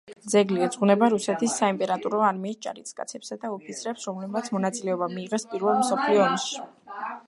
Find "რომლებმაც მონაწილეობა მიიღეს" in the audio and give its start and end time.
4.11-5.51